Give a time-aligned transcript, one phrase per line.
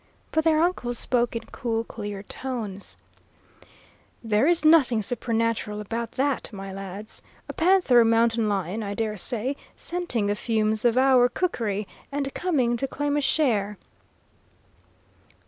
[0.31, 2.97] But their uncle spoke in cool, clear tones:
[4.23, 7.21] "There is nothing supernatural about that, my lads.
[7.47, 12.33] A panther or mountain lion, I dare say, scenting the fumes of our cookery, and
[12.33, 13.77] coming to claim a share."